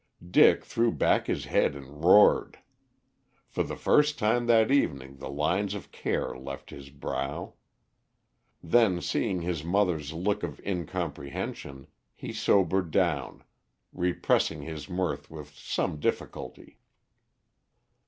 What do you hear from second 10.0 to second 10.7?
look of